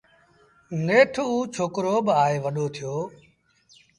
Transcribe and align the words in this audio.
نيٺ 0.85 1.13
اُ 1.31 1.33
ڇوڪرو 1.55 1.95
با 2.05 2.13
آئي 2.25 2.37
وڏو 2.45 2.65
ٿيو 2.75 2.93